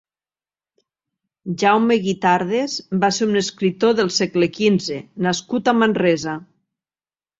[1.63, 6.35] Jaume Guitardes va ser un escriptor del segle quinze nascut a Manresa.